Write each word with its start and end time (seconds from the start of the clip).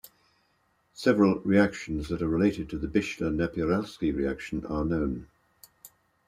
Several 0.95 1.41
reactions 1.41 2.09
that 2.09 2.23
are 2.23 2.27
related 2.27 2.71
to 2.71 2.79
the 2.79 2.87
Bischler-Napieralski 2.87 4.11
reaction 4.11 4.65
are 4.65 4.83
known. 4.83 5.27